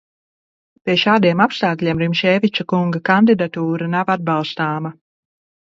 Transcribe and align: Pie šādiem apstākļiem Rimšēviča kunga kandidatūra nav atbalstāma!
Pie 0.87 0.95
šādiem 1.01 1.43
apstākļiem 1.45 2.01
Rimšēviča 2.05 2.67
kunga 2.75 3.05
kandidatūra 3.11 3.95
nav 3.97 4.15
atbalstāma! 4.17 4.99